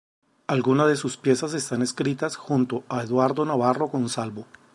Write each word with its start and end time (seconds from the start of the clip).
Algunas 0.47 0.87
de 0.87 0.95
sus 0.95 1.15
piezas 1.17 1.53
están 1.53 1.83
escritas 1.83 2.35
junto 2.35 2.83
a 2.89 3.03
Eduardo 3.03 3.45
Navarro 3.45 3.87
Gonzalvo. 3.89 4.47